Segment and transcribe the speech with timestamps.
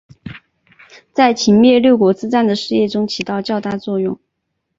[1.13, 4.19] 在秦灭六国之战的事业中起了较大作用。